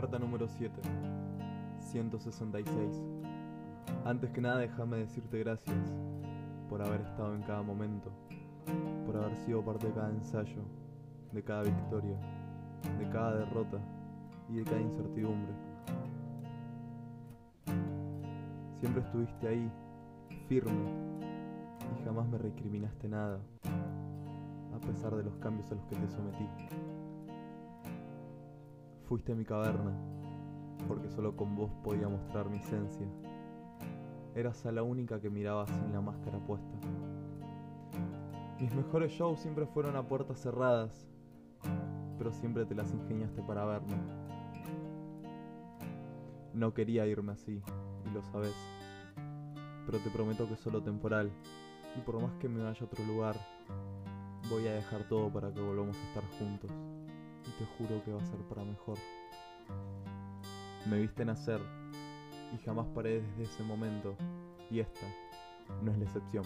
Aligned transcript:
Carta 0.00 0.18
número 0.18 0.48
7. 0.48 0.72
166. 1.78 3.04
Antes 4.06 4.30
que 4.30 4.40
nada 4.40 4.56
déjame 4.56 4.96
decirte 4.96 5.40
gracias 5.40 5.76
por 6.70 6.80
haber 6.80 7.02
estado 7.02 7.34
en 7.34 7.42
cada 7.42 7.60
momento, 7.60 8.10
por 9.04 9.18
haber 9.18 9.36
sido 9.36 9.62
parte 9.62 9.88
de 9.88 9.92
cada 9.92 10.08
ensayo, 10.08 10.62
de 11.32 11.42
cada 11.42 11.64
victoria, 11.64 12.16
de 12.98 13.10
cada 13.10 13.40
derrota 13.40 13.76
y 14.48 14.56
de 14.56 14.64
cada 14.64 14.80
incertidumbre. 14.80 15.52
Siempre 18.76 19.02
estuviste 19.02 19.48
ahí, 19.48 19.70
firme, 20.48 20.72
y 22.00 22.04
jamás 22.06 22.26
me 22.26 22.38
recriminaste 22.38 23.06
nada, 23.06 23.38
a 24.74 24.80
pesar 24.80 25.14
de 25.14 25.24
los 25.24 25.36
cambios 25.36 25.70
a 25.70 25.74
los 25.74 25.84
que 25.84 25.96
te 25.96 26.08
sometí. 26.08 26.48
Fuiste 29.10 29.32
a 29.32 29.34
mi 29.34 29.44
caverna, 29.44 29.92
porque 30.86 31.10
solo 31.10 31.34
con 31.36 31.56
vos 31.56 31.72
podía 31.82 32.08
mostrar 32.08 32.48
mi 32.48 32.58
esencia. 32.58 33.08
Eras 34.36 34.64
a 34.66 34.70
la 34.70 34.84
única 34.84 35.20
que 35.20 35.28
miraba 35.28 35.66
sin 35.66 35.92
la 35.92 36.00
máscara 36.00 36.38
puesta. 36.38 36.78
Mis 38.60 38.72
mejores 38.72 39.10
shows 39.10 39.40
siempre 39.40 39.66
fueron 39.66 39.96
a 39.96 40.06
puertas 40.06 40.38
cerradas, 40.38 41.08
pero 42.18 42.30
siempre 42.30 42.64
te 42.66 42.76
las 42.76 42.94
ingeniaste 42.94 43.42
para 43.42 43.64
verme. 43.64 43.96
No 46.54 46.72
quería 46.72 47.04
irme 47.04 47.32
así, 47.32 47.60
y 48.06 48.10
lo 48.14 48.22
sabes, 48.22 48.54
pero 49.86 49.98
te 49.98 50.10
prometo 50.10 50.46
que 50.46 50.54
es 50.54 50.60
solo 50.60 50.84
temporal, 50.84 51.32
y 51.98 52.00
por 52.02 52.22
más 52.22 52.36
que 52.36 52.48
me 52.48 52.62
vaya 52.62 52.80
a 52.80 52.84
otro 52.84 53.04
lugar, 53.06 53.34
voy 54.48 54.68
a 54.68 54.74
dejar 54.74 55.02
todo 55.08 55.32
para 55.32 55.52
que 55.52 55.60
volvamos 55.60 55.96
a 55.96 56.08
estar 56.10 56.22
juntos 56.38 56.70
te 57.60 57.66
juro 57.76 58.02
que 58.02 58.12
va 58.12 58.22
a 58.22 58.26
ser 58.26 58.38
para 58.48 58.64
mejor. 58.64 58.96
Me 60.88 60.98
viste 60.98 61.26
nacer 61.26 61.60
y 62.54 62.64
jamás 62.64 62.86
paré 62.94 63.20
desde 63.20 63.42
ese 63.42 63.62
momento 63.64 64.16
y 64.70 64.80
esta 64.80 65.06
no 65.82 65.92
es 65.92 65.98
la 65.98 66.04
excepción. 66.04 66.44